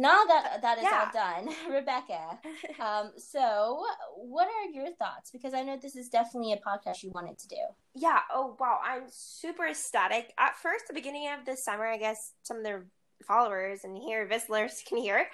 Now 0.00 0.22
that 0.28 0.62
that 0.62 0.78
is 0.78 0.84
Yeah. 0.84 1.06
all 1.06 1.12
done, 1.12 1.54
Rebecca, 1.74 2.38
um, 2.80 3.12
so 3.16 3.84
what 4.16 4.46
are 4.46 4.70
your 4.72 4.92
thoughts? 4.94 5.30
Because 5.32 5.54
I 5.54 5.62
know 5.62 5.76
this 5.76 5.96
is 5.96 6.08
definitely 6.08 6.52
a 6.52 6.58
podcast 6.58 7.02
you 7.02 7.10
wanted 7.10 7.36
to 7.40 7.48
do. 7.48 7.62
yeah. 7.94 8.20
Oh, 8.32 8.56
wow. 8.60 8.78
I'm 8.84 9.04
super 9.10 9.66
ecstatic. 9.66 10.32
At 10.38 10.56
first, 10.56 10.84
the 10.86 10.94
beginning 10.94 11.28
of 11.36 11.44
the 11.44 11.56
summer, 11.56 11.86
I 11.86 11.98
guess 11.98 12.32
some 12.42 12.58
of 12.58 12.62
their 12.64 12.86
followers 13.26 13.80
and 13.82 13.96
here 13.96 14.28
listeners 14.30 14.82
can 14.88 14.98
hear. 14.98 15.26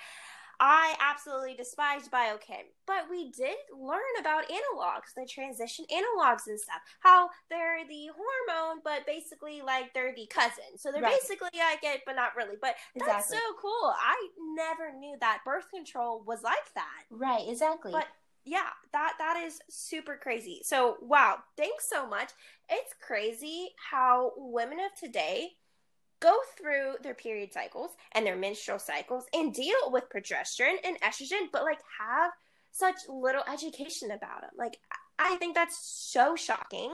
I 0.61 0.95
absolutely 1.01 1.55
despised 1.55 2.11
biochem, 2.11 2.65
but 2.87 3.09
we 3.11 3.31
did 3.31 3.57
learn 3.77 4.01
about 4.21 4.45
analogs, 4.49 5.15
the 5.17 5.27
transition 5.27 5.85
analogs 5.93 6.47
and 6.47 6.59
stuff. 6.59 6.81
How 7.01 7.31
they're 7.51 7.87
the 7.89 8.09
hormone, 8.15 8.81
but 8.85 9.07
basically 9.07 9.63
like 9.63 9.93
they're 9.95 10.15
the 10.15 10.27
cousin. 10.27 10.77
So 10.77 10.93
they're 10.93 11.03
Right. 11.03 11.19
basically 11.21 11.51
like 11.59 11.83
it, 11.83 12.03
but 12.07 12.17
not 12.17 12.37
really. 12.37 12.57
But 12.61 12.77
that's 12.95 13.27
Exactly. 13.31 13.39
so 13.39 13.55
cool. 13.61 13.93
I 13.97 14.29
never 14.39 14.93
knew 14.93 15.17
that 15.21 15.43
birth 15.45 15.69
control 15.71 16.23
was 16.27 16.43
like 16.43 16.73
that. 16.75 17.03
Right, 17.11 17.49
exactly. 17.49 17.93
But 17.93 18.07
yeah, 18.45 18.71
that 18.93 19.15
that 19.19 19.37
is 19.45 19.61
super 19.71 20.17
crazy. 20.17 20.61
So 20.65 20.99
wow, 21.01 21.39
thanks 21.57 21.89
so 21.89 22.07
much. 22.07 22.31
It's 22.69 22.95
crazy 23.01 23.71
how 23.91 24.33
women 24.37 24.79
of 24.81 24.95
today 24.95 25.57
go 26.25 26.39
through 26.57 26.95
their 27.03 27.15
period 27.15 27.53
cycles 27.53 27.91
and 28.13 28.27
their 28.27 28.37
menstrual 28.37 28.79
cycles 28.79 29.27
and 29.35 29.53
deal 29.53 29.77
with 29.93 30.09
progesterone 30.09 30.79
and 30.83 30.99
estrogen, 31.03 31.49
but 31.53 31.65
like 31.65 31.81
have 32.01 32.33
such 32.73 32.97
little 33.09 33.43
education 33.53 34.11
about 34.11 34.41
them. 34.41 34.51
Like 34.57 34.79
I 35.19 35.37
think 35.37 35.55
that's 35.55 35.79
so 35.79 36.35
shocking. 36.35 36.91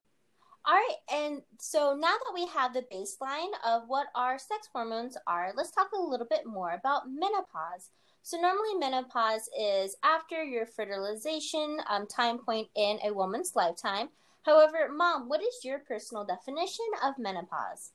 All 0.66 0.74
right, 0.74 0.96
and 1.10 1.42
so 1.58 1.96
now 1.98 2.08
that 2.12 2.34
we 2.34 2.46
have 2.48 2.74
the 2.74 2.84
baseline 2.92 3.48
of 3.66 3.84
what 3.86 4.08
our 4.14 4.38
sex 4.38 4.68
hormones 4.70 5.16
are, 5.26 5.52
let's 5.56 5.70
talk 5.70 5.88
a 5.92 6.02
little 6.02 6.26
bit 6.28 6.44
more 6.44 6.72
about 6.72 7.08
menopause. 7.08 7.88
So, 8.22 8.38
normally, 8.38 8.74
menopause 8.78 9.48
is 9.58 9.96
after 10.04 10.44
your 10.44 10.66
fertilization 10.66 11.78
um, 11.88 12.06
time 12.06 12.38
point 12.38 12.68
in 12.76 12.98
a 13.02 13.14
woman's 13.14 13.56
lifetime. 13.56 14.10
However, 14.42 14.90
mom, 14.94 15.30
what 15.30 15.40
is 15.40 15.64
your 15.64 15.78
personal 15.78 16.26
definition 16.26 16.84
of 17.02 17.14
menopause? 17.18 17.92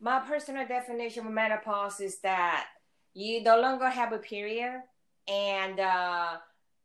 My 0.00 0.20
personal 0.20 0.66
definition 0.66 1.26
of 1.26 1.32
menopause 1.32 2.00
is 2.00 2.20
that 2.20 2.66
you 3.14 3.42
no 3.42 3.60
longer 3.60 3.88
have 3.88 4.12
a 4.12 4.18
period 4.18 4.82
and 5.26 5.80
uh, 5.80 6.36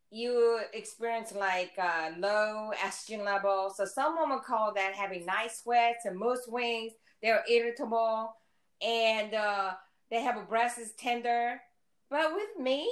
you 0.09 0.59
experience 0.73 1.33
like 1.33 1.73
uh, 1.77 2.11
low 2.17 2.71
estrogen 2.77 3.25
levels. 3.25 3.77
So 3.77 3.85
some 3.85 4.17
women 4.19 4.39
call 4.45 4.73
that 4.75 4.93
having 4.93 5.25
night 5.25 5.51
sweats 5.51 6.05
and 6.05 6.17
mood 6.17 6.37
swings. 6.43 6.93
They're 7.21 7.43
irritable 7.49 8.33
and 8.81 9.33
uh, 9.33 9.71
they 10.09 10.21
have 10.21 10.37
a 10.37 10.41
breast 10.41 10.79
tender. 10.97 11.61
But 12.09 12.33
with 12.33 12.59
me, 12.59 12.89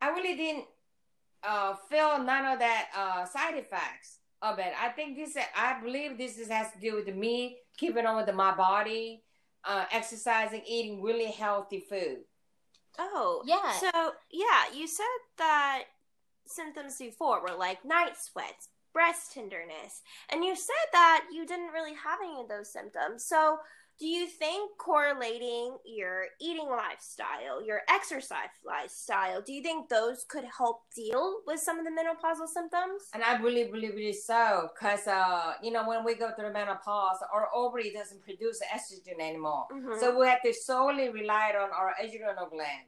I 0.00 0.10
really 0.10 0.36
didn't 0.36 0.64
uh, 1.42 1.74
feel 1.90 2.22
none 2.22 2.46
of 2.46 2.58
that 2.60 2.88
uh, 2.96 3.24
side 3.24 3.54
effects 3.56 4.18
of 4.40 4.58
it. 4.58 4.72
I 4.80 4.88
think 4.88 5.16
this, 5.16 5.36
I 5.56 5.80
believe 5.80 6.18
this 6.18 6.38
is, 6.38 6.48
has 6.48 6.72
to 6.72 6.80
do 6.80 6.96
with 6.96 7.14
me 7.14 7.58
keeping 7.76 8.06
on 8.06 8.16
with 8.16 8.34
my 8.34 8.54
body, 8.54 9.22
uh, 9.64 9.84
exercising, 9.92 10.62
eating 10.66 11.02
really 11.02 11.30
healthy 11.30 11.80
food. 11.80 12.18
Oh, 12.98 13.42
Yeah. 13.46 13.72
So, 13.72 14.12
yeah, 14.30 14.64
you 14.74 14.86
said 14.86 15.04
that 15.38 15.84
symptoms 16.46 16.98
before 16.98 17.40
were 17.40 17.56
like 17.56 17.84
night 17.84 18.16
sweats, 18.18 18.68
breast 18.92 19.32
tenderness, 19.32 20.02
and 20.30 20.44
you 20.44 20.54
said 20.54 20.88
that 20.92 21.24
you 21.32 21.46
didn't 21.46 21.72
really 21.72 21.94
have 21.94 22.18
any 22.22 22.40
of 22.40 22.48
those 22.48 22.72
symptoms. 22.72 23.24
So, 23.24 23.58
do 23.98 24.06
you 24.06 24.26
think 24.26 24.76
correlating 24.78 25.76
your 25.84 26.24
eating 26.40 26.68
lifestyle, 26.68 27.62
your 27.64 27.82
exercise 27.88 28.48
lifestyle, 28.64 29.40
do 29.42 29.52
you 29.52 29.62
think 29.62 29.88
those 29.88 30.24
could 30.28 30.44
help 30.44 30.82
deal 30.94 31.40
with 31.46 31.60
some 31.60 31.78
of 31.78 31.84
the 31.84 31.90
menopausal 31.90 32.48
symptoms? 32.48 33.02
And 33.14 33.22
I 33.22 33.36
really 33.40 33.64
believe 33.70 33.94
it 33.94 34.00
is 34.02 34.26
so, 34.26 34.70
because 34.74 35.06
uh, 35.06 35.54
you 35.62 35.70
know 35.70 35.86
when 35.88 36.04
we 36.04 36.14
go 36.14 36.30
through 36.34 36.52
menopause, 36.52 37.18
our 37.32 37.48
ovary 37.54 37.92
doesn't 37.92 38.22
produce 38.22 38.60
estrogen 38.74 39.20
anymore, 39.20 39.66
Mhm. 39.72 40.00
so 40.00 40.18
we 40.18 40.26
have 40.26 40.42
to 40.42 40.52
solely 40.52 41.08
rely 41.10 41.52
on 41.58 41.70
our 41.70 41.94
adrenal 42.02 42.46
gland. 42.46 42.86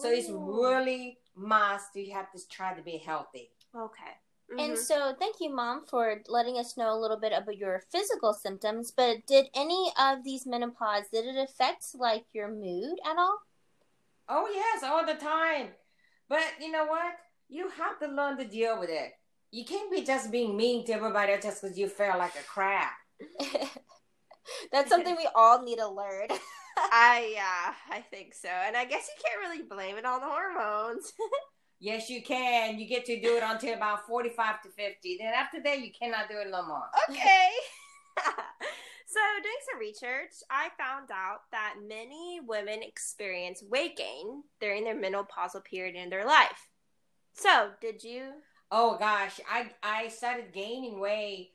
So 0.00 0.10
it's 0.10 0.28
Oh. 0.30 0.38
really 0.62 1.18
must. 1.34 1.96
You 1.96 2.12
have 2.14 2.30
to 2.32 2.48
try 2.48 2.74
to 2.74 2.82
be 2.82 2.98
healthy. 2.98 3.50
okay. 3.74 4.14
And 4.48 4.72
Mhm. 4.72 4.78
so, 4.78 5.14
thank 5.18 5.40
you, 5.40 5.50
Mom, 5.50 5.84
for 5.86 6.22
letting 6.28 6.56
us 6.56 6.76
know 6.76 6.92
a 6.92 6.98
little 6.98 7.16
bit 7.16 7.32
about 7.32 7.56
your 7.56 7.80
physical 7.90 8.32
symptoms. 8.32 8.92
But 8.92 9.26
did 9.26 9.48
any 9.54 9.92
of 9.98 10.22
these 10.24 10.46
menopause 10.46 11.08
did 11.08 11.26
it 11.26 11.36
affect 11.36 11.94
like 11.94 12.26
your 12.32 12.48
mood 12.48 12.98
at 13.04 13.18
all? 13.18 13.38
Oh 14.28 14.48
yes, 14.48 14.82
all 14.82 15.04
the 15.04 15.14
time. 15.14 15.74
But 16.28 16.44
you 16.60 16.70
know 16.70 16.86
what? 16.86 17.14
You 17.48 17.68
have 17.70 17.98
to 18.00 18.08
learn 18.08 18.38
to 18.38 18.44
deal 18.44 18.78
with 18.78 18.90
it. 18.90 19.12
You 19.50 19.64
can't 19.64 19.90
be 19.90 20.02
just 20.02 20.30
being 20.30 20.56
mean 20.56 20.84
to 20.86 20.92
everybody 20.92 21.38
just 21.40 21.62
because 21.62 21.78
you 21.78 21.88
feel 21.88 22.18
like 22.18 22.34
a 22.34 22.42
crap. 22.42 22.92
That's 24.72 24.88
something 24.88 25.16
we 25.16 25.28
all 25.34 25.62
need 25.62 25.78
to 25.78 25.88
learn. 25.88 26.28
I 26.78 27.32
yeah, 27.34 27.74
I 27.90 28.00
think 28.00 28.34
so. 28.34 28.48
And 28.48 28.76
I 28.76 28.84
guess 28.84 29.08
you 29.08 29.22
can't 29.24 29.40
really 29.40 29.62
blame 29.66 29.96
it 29.96 30.04
on 30.04 30.20
the 30.20 30.26
hormones. 30.26 31.12
Yes, 31.78 32.08
you 32.08 32.22
can. 32.22 32.78
You 32.78 32.86
get 32.86 33.04
to 33.06 33.20
do 33.20 33.36
it 33.36 33.42
until 33.44 33.74
about 33.74 34.06
forty-five 34.06 34.62
to 34.62 34.68
fifty. 34.70 35.18
Then 35.20 35.34
after 35.34 35.62
that, 35.62 35.80
you 35.80 35.90
cannot 35.92 36.28
do 36.28 36.38
it 36.38 36.50
no 36.50 36.66
more. 36.66 36.86
okay. 37.10 37.50
so, 39.06 39.20
doing 39.42 39.54
some 39.70 39.78
research, 39.78 40.32
I 40.50 40.70
found 40.78 41.10
out 41.12 41.40
that 41.52 41.74
many 41.86 42.40
women 42.46 42.82
experience 42.82 43.62
weight 43.62 43.96
gain 43.96 44.42
during 44.60 44.84
their 44.84 44.96
menopausal 44.96 45.64
period 45.64 45.96
in 45.96 46.08
their 46.08 46.24
life. 46.24 46.70
So, 47.34 47.70
did 47.82 48.02
you? 48.02 48.32
Oh 48.70 48.96
gosh, 48.98 49.38
I 49.50 49.70
I 49.82 50.08
started 50.08 50.54
gaining 50.54 50.98
weight, 50.98 51.52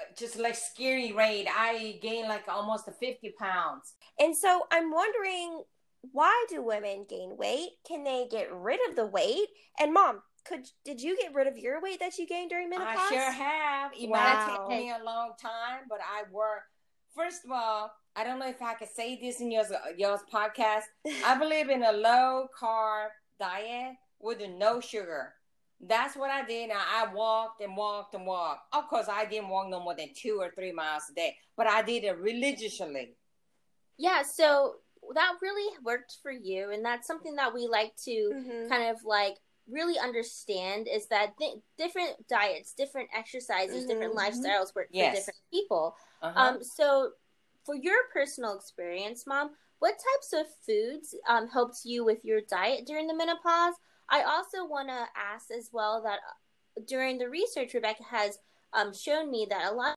uh, 0.00 0.04
just 0.18 0.36
like 0.36 0.56
scary 0.56 1.12
rate. 1.12 1.46
I 1.48 2.00
gained 2.02 2.28
like 2.28 2.48
almost 2.48 2.88
fifty 2.98 3.32
pounds. 3.38 3.94
And 4.18 4.36
so, 4.36 4.66
I'm 4.72 4.90
wondering 4.90 5.62
why 6.10 6.44
do 6.48 6.62
women 6.62 7.06
gain 7.08 7.36
weight? 7.36 7.70
Can 7.86 8.04
they 8.04 8.26
get 8.30 8.52
rid 8.52 8.80
of 8.88 8.96
the 8.96 9.06
weight? 9.06 9.46
And, 9.78 9.94
mom, 9.94 10.22
could 10.44 10.66
did 10.84 11.00
you 11.00 11.16
get 11.16 11.34
rid 11.34 11.46
of 11.46 11.56
your 11.56 11.80
weight 11.80 12.00
that 12.00 12.18
you 12.18 12.26
gained 12.26 12.50
during 12.50 12.68
menopause? 12.68 12.98
I 12.98 13.08
sure 13.08 13.30
have. 13.30 13.92
It 13.96 14.08
Wow. 14.08 14.18
might 14.18 14.44
take 14.48 14.68
me 14.68 14.90
a 14.90 15.04
long 15.04 15.32
time, 15.40 15.82
but 15.88 16.00
I 16.00 16.24
work. 16.32 16.62
First 17.14 17.44
of 17.44 17.52
all, 17.52 17.92
I 18.16 18.24
don't 18.24 18.38
know 18.38 18.48
if 18.48 18.60
I 18.60 18.74
could 18.74 18.88
say 18.88 19.18
this 19.20 19.40
in 19.40 19.50
your 19.50 19.62
uh, 19.64 19.90
your 19.96 20.18
podcast. 20.32 20.84
I 21.24 21.38
believe 21.38 21.70
in 21.70 21.84
a 21.84 21.92
low 21.92 22.48
carb 22.60 23.08
diet 23.38 23.94
with 24.18 24.40
no 24.58 24.80
sugar. 24.80 25.34
That's 25.80 26.16
what 26.16 26.30
I 26.30 26.44
did. 26.44 26.68
Now 26.68 26.82
I 26.88 27.12
walked 27.12 27.60
and 27.60 27.76
walked 27.76 28.14
and 28.14 28.26
walked. 28.26 28.74
Of 28.74 28.88
course, 28.88 29.06
I 29.08 29.24
didn't 29.24 29.48
walk 29.48 29.68
no 29.68 29.80
more 29.80 29.94
than 29.96 30.08
two 30.14 30.38
or 30.40 30.50
three 30.50 30.72
miles 30.72 31.04
a 31.10 31.14
day, 31.14 31.36
but 31.56 31.66
I 31.66 31.82
did 31.82 32.04
it 32.04 32.18
religiously. 32.18 33.14
Yeah, 33.98 34.22
so 34.22 34.76
that 35.14 35.34
really 35.42 35.76
worked 35.82 36.18
for 36.22 36.30
you, 36.30 36.70
and 36.70 36.84
that's 36.84 37.06
something 37.06 37.36
that 37.36 37.54
we 37.54 37.66
like 37.66 37.94
to 38.04 38.32
Mhm. 38.34 38.68
kind 38.68 38.84
of 38.90 39.04
like 39.04 39.38
really 39.68 39.98
understand 39.98 40.88
is 40.88 41.06
that 41.08 41.36
th- 41.38 41.58
different 41.78 42.26
diets, 42.28 42.72
different 42.74 43.08
exercises, 43.14 43.86
different 43.86 44.14
Mhm. 44.14 44.18
lifestyles 44.18 44.74
work 44.74 44.88
Yes. 44.90 45.12
for 45.12 45.16
different 45.18 45.38
people. 45.50 45.96
Uh-huh. 46.20 46.40
Um, 46.40 46.64
so 46.64 47.12
for 47.64 47.74
your 47.76 48.08
personal 48.12 48.54
experience, 48.54 49.26
mom, 49.26 49.56
what 49.78 49.98
types 49.98 50.32
of 50.32 50.46
foods 50.66 51.14
um, 51.26 51.48
helped 51.48 51.84
you 51.84 52.04
with 52.04 52.24
your 52.24 52.40
diet 52.40 52.86
during 52.86 53.06
the 53.06 53.14
menopause? 53.14 53.74
I 54.08 54.22
also 54.24 54.64
want 54.64 54.88
to 54.88 55.06
ask 55.16 55.50
as 55.50 55.70
well 55.72 56.02
that 56.02 56.18
uh, 56.18 56.82
during 56.86 57.18
the 57.18 57.28
research, 57.28 57.74
Rebecca 57.74 58.02
has 58.04 58.38
um, 58.72 58.92
shown 58.92 59.30
me 59.30 59.46
that 59.48 59.72
a 59.72 59.74
lot 59.74 59.94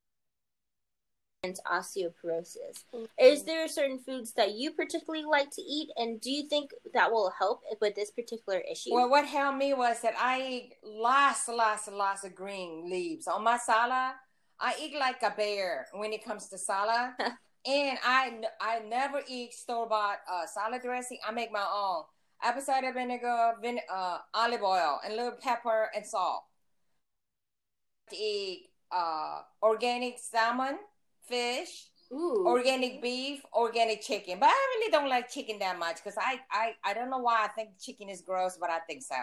osteoporosis. 1.72 2.84
Is 3.20 3.44
there 3.44 3.68
certain 3.68 4.00
foods 4.00 4.34
that 4.34 4.56
you 4.56 4.72
particularly 4.72 5.26
like 5.26 5.50
to 5.52 5.62
eat, 5.62 5.90
and 5.98 6.20
do 6.20 6.32
you 6.32 6.48
think 6.48 6.72
that 6.94 7.12
will 7.12 7.32
help 7.38 7.62
with 7.80 7.96
this 7.96 8.12
particular 8.12 8.60
issue? 8.60 8.94
Well, 8.94 9.10
what 9.10 9.26
helped 9.26 9.58
me 9.58 9.74
was 9.74 10.02
that 10.02 10.16
I 10.20 10.42
eat 10.42 10.74
lots, 10.84 11.48
lots, 11.48 11.88
lots 11.88 12.24
of 12.24 12.36
green 12.36 12.90
leaves 12.90 13.28
on 13.28 13.44
my 13.44 13.58
salad. 13.58 14.16
I 14.60 14.76
eat 14.82 14.96
like 14.98 15.22
a 15.22 15.34
bear 15.36 15.88
when 15.94 16.14
it 16.14 16.24
comes 16.24 16.48
to 16.50 16.58
salad, 16.58 17.14
and 17.20 17.98
I 18.04 18.42
I 18.62 18.80
never 18.88 19.22
eat 19.28 19.54
store 19.54 19.88
bought 19.88 20.20
uh, 20.32 20.46
salad 20.46 20.82
dressing. 20.82 21.20
I 21.28 21.32
make 21.32 21.52
my 21.52 21.66
own 21.66 22.04
apple 22.42 22.62
cider 22.62 22.94
vinegar, 22.94 23.54
vin- 23.62 23.80
uh, 23.92 24.20
olive 24.34 24.64
oil, 24.64 25.00
and 25.04 25.14
a 25.14 25.16
little 25.16 25.38
pepper 25.42 25.90
and 25.96 26.06
salt. 26.06 26.44
To 28.12 28.16
eat 28.16 28.70
uh, 28.92 29.42
organic 29.64 30.20
salmon, 30.20 30.78
fish, 31.28 31.88
Ooh. 32.12 32.56
organic 32.56 33.02
beef, 33.02 33.44
organic 33.54 34.02
chicken. 34.02 34.40
But 34.40 34.50
I 34.50 34.76
really 34.78 34.92
don't 34.92 35.10
like 35.10 35.30
chicken 35.30 35.60
that 35.60 35.78
much 35.80 35.98
because 35.98 36.18
I, 36.20 36.40
I 36.52 36.74
I 36.84 36.94
don't 36.94 37.10
know 37.10 37.20
why 37.20 37.46
I 37.46 37.48
think 37.50 37.80
chicken 37.80 38.10
is 38.10 38.22
gross, 38.22 38.58
but 38.60 38.70
I 38.70 38.80
think 38.80 39.04
so. 39.04 39.16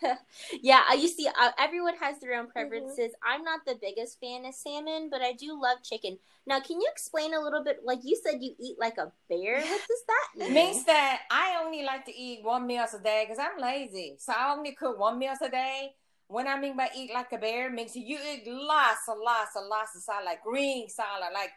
yeah, 0.62 0.92
you 0.94 1.08
see, 1.08 1.26
uh, 1.28 1.50
everyone 1.58 1.96
has 1.96 2.18
their 2.20 2.38
own 2.38 2.46
preferences. 2.48 3.12
I'm 3.24 3.42
not 3.42 3.60
the 3.66 3.76
biggest 3.80 4.20
fan 4.20 4.44
of 4.44 4.54
salmon, 4.54 5.08
but 5.10 5.22
I 5.22 5.32
do 5.32 5.60
love 5.60 5.78
chicken. 5.82 6.18
Now, 6.46 6.60
can 6.60 6.80
you 6.80 6.88
explain 6.90 7.34
a 7.34 7.40
little 7.40 7.64
bit? 7.64 7.80
Like 7.84 8.00
you 8.04 8.16
said, 8.16 8.42
you 8.42 8.54
eat 8.60 8.76
like 8.78 8.98
a 8.98 9.12
bear. 9.28 9.62
What 9.68 9.82
does 9.88 10.04
that 10.08 10.28
It 10.38 10.50
mean? 10.50 10.52
means 10.52 10.84
that 10.86 11.22
I 11.30 11.62
only 11.64 11.82
like 11.84 12.04
to 12.06 12.14
eat 12.14 12.42
one 12.44 12.66
meal 12.66 12.84
a 12.92 12.98
day 12.98 13.24
because 13.24 13.38
I'm 13.38 13.60
lazy. 13.60 14.16
So 14.18 14.32
I 14.32 14.52
only 14.52 14.72
cook 14.72 14.98
one 14.98 15.18
meal 15.18 15.34
a 15.40 15.48
day. 15.48 15.94
When 16.32 16.48
I 16.48 16.58
mean 16.58 16.78
by 16.78 16.88
eat 16.96 17.10
like 17.12 17.30
a 17.32 17.38
bear, 17.38 17.70
means 17.70 17.94
you 17.94 18.18
eat 18.18 18.44
lots 18.46 19.06
and 19.06 19.20
lots 19.20 19.54
and 19.54 19.68
lots 19.68 19.94
of 19.94 20.00
salad, 20.00 20.24
like 20.24 20.42
green 20.42 20.88
salad, 20.88 21.28
like 21.34 21.50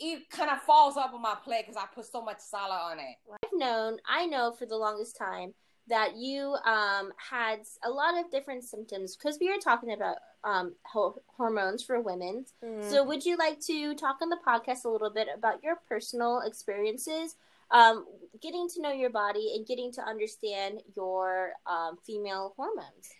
it 0.00 0.30
kind 0.30 0.50
of 0.50 0.62
falls 0.62 0.96
up 0.96 1.12
on 1.12 1.20
my 1.20 1.36
plate 1.44 1.66
because 1.66 1.76
I 1.76 1.84
put 1.94 2.06
so 2.06 2.22
much 2.22 2.40
salad 2.40 2.80
on 2.82 2.98
it. 2.98 3.16
I've 3.30 3.50
known, 3.52 3.98
I 4.08 4.24
know 4.24 4.52
for 4.58 4.64
the 4.64 4.76
longest 4.76 5.16
time 5.18 5.52
that 5.88 6.16
you 6.16 6.56
um, 6.64 7.12
had 7.16 7.60
a 7.84 7.90
lot 7.90 8.18
of 8.18 8.30
different 8.30 8.64
symptoms 8.64 9.16
because 9.16 9.38
we 9.38 9.50
were 9.50 9.60
talking 9.60 9.92
about 9.92 10.16
um, 10.44 10.74
ho- 10.84 11.20
hormones 11.26 11.82
for 11.82 12.00
women. 12.00 12.46
Mm. 12.64 12.88
So, 12.88 13.04
would 13.04 13.26
you 13.26 13.36
like 13.36 13.60
to 13.66 13.94
talk 13.94 14.16
on 14.22 14.30
the 14.30 14.38
podcast 14.46 14.86
a 14.86 14.88
little 14.88 15.10
bit 15.10 15.28
about 15.36 15.62
your 15.62 15.76
personal 15.88 16.40
experiences, 16.46 17.36
um, 17.70 18.06
getting 18.40 18.66
to 18.70 18.80
know 18.80 18.92
your 18.92 19.10
body 19.10 19.52
and 19.54 19.66
getting 19.66 19.92
to 19.92 20.02
understand 20.02 20.80
your 20.96 21.52
um, 21.66 21.98
female 22.06 22.54
hormones? 22.56 23.10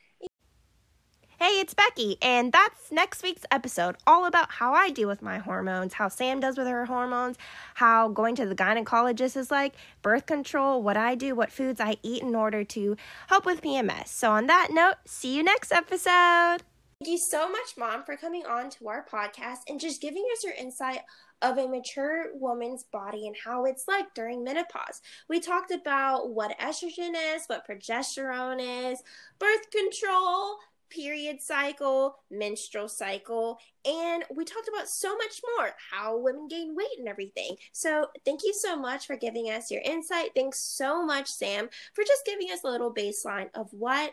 Hey, 1.42 1.58
it's 1.58 1.74
Becky, 1.74 2.18
and 2.22 2.52
that's 2.52 2.92
next 2.92 3.24
week's 3.24 3.44
episode 3.50 3.96
all 4.06 4.26
about 4.26 4.52
how 4.52 4.74
I 4.74 4.90
deal 4.90 5.08
with 5.08 5.22
my 5.22 5.38
hormones, 5.38 5.94
how 5.94 6.06
Sam 6.06 6.38
does 6.38 6.56
with 6.56 6.68
her 6.68 6.86
hormones, 6.86 7.36
how 7.74 8.06
going 8.06 8.36
to 8.36 8.46
the 8.46 8.54
gynecologist 8.54 9.36
is 9.36 9.50
like, 9.50 9.74
birth 10.02 10.26
control, 10.26 10.84
what 10.84 10.96
I 10.96 11.16
do, 11.16 11.34
what 11.34 11.50
foods 11.50 11.80
I 11.80 11.96
eat 12.04 12.22
in 12.22 12.36
order 12.36 12.62
to 12.62 12.96
help 13.26 13.44
with 13.44 13.60
PMS. 13.60 14.06
So, 14.06 14.30
on 14.30 14.46
that 14.46 14.68
note, 14.70 14.98
see 15.04 15.34
you 15.36 15.42
next 15.42 15.72
episode. 15.72 16.58
Thank 17.00 17.10
you 17.10 17.18
so 17.18 17.50
much, 17.50 17.76
Mom, 17.76 18.04
for 18.04 18.16
coming 18.16 18.46
on 18.46 18.70
to 18.70 18.86
our 18.86 19.04
podcast 19.04 19.62
and 19.66 19.80
just 19.80 20.00
giving 20.00 20.24
us 20.32 20.44
your 20.44 20.54
insight 20.54 21.00
of 21.42 21.58
a 21.58 21.66
mature 21.66 22.26
woman's 22.34 22.84
body 22.84 23.26
and 23.26 23.34
how 23.44 23.64
it's 23.64 23.88
like 23.88 24.14
during 24.14 24.44
menopause. 24.44 25.02
We 25.28 25.40
talked 25.40 25.72
about 25.72 26.30
what 26.30 26.56
estrogen 26.60 27.14
is, 27.34 27.42
what 27.48 27.66
progesterone 27.66 28.92
is, 28.92 29.02
birth 29.40 29.68
control, 29.72 30.58
period 30.94 31.40
cycle, 31.40 32.16
menstrual 32.30 32.88
cycle, 32.88 33.58
and 33.84 34.24
we 34.34 34.44
talked 34.44 34.68
about 34.68 34.88
so 34.88 35.16
much 35.16 35.40
more 35.56 35.70
how 35.90 36.18
women 36.18 36.48
gain 36.48 36.74
weight 36.74 36.98
and 36.98 37.08
everything. 37.08 37.56
So, 37.72 38.06
thank 38.24 38.42
you 38.44 38.52
so 38.54 38.76
much 38.76 39.06
for 39.06 39.16
giving 39.16 39.46
us 39.50 39.70
your 39.70 39.82
insight. 39.82 40.30
Thanks 40.34 40.60
so 40.60 41.04
much, 41.04 41.28
Sam, 41.28 41.68
for 41.94 42.04
just 42.04 42.26
giving 42.26 42.48
us 42.52 42.60
a 42.64 42.70
little 42.70 42.94
baseline 42.94 43.48
of 43.54 43.68
what 43.72 44.12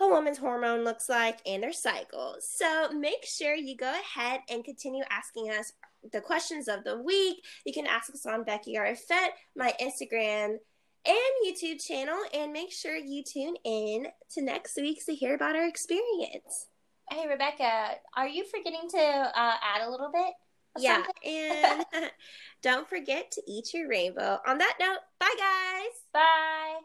a 0.00 0.08
woman's 0.08 0.38
hormone 0.38 0.84
looks 0.84 1.08
like 1.08 1.38
and 1.46 1.62
their 1.62 1.72
cycle. 1.72 2.36
So, 2.40 2.90
make 2.92 3.24
sure 3.24 3.54
you 3.54 3.76
go 3.76 3.92
ahead 3.92 4.40
and 4.50 4.64
continue 4.64 5.04
asking 5.10 5.50
us 5.50 5.72
the 6.12 6.20
questions 6.20 6.68
of 6.68 6.84
the 6.84 7.00
week. 7.00 7.44
You 7.64 7.72
can 7.72 7.86
ask 7.86 8.12
us 8.12 8.26
on 8.26 8.44
Becky 8.44 8.76
R. 8.76 8.94
Fett, 8.94 9.32
my 9.56 9.72
Instagram 9.80 10.56
and 11.06 11.16
YouTube 11.46 11.84
channel, 11.84 12.18
and 12.32 12.52
make 12.52 12.72
sure 12.72 12.96
you 12.96 13.22
tune 13.22 13.56
in 13.64 14.06
to 14.34 14.42
next 14.42 14.76
week 14.76 15.04
to 15.06 15.14
hear 15.14 15.34
about 15.34 15.56
our 15.56 15.66
experience. 15.66 16.68
Hey, 17.10 17.28
Rebecca, 17.28 17.96
are 18.16 18.28
you 18.28 18.44
forgetting 18.44 18.88
to 18.90 18.98
uh, 18.98 19.54
add 19.62 19.86
a 19.86 19.90
little 19.90 20.10
bit? 20.12 20.32
Yeah, 20.78 21.02
and 21.24 21.84
don't 22.62 22.88
forget 22.88 23.30
to 23.32 23.42
eat 23.46 23.74
your 23.74 23.88
rainbow. 23.88 24.38
On 24.46 24.58
that 24.58 24.76
note, 24.80 25.00
bye 25.18 25.34
guys. 25.38 26.82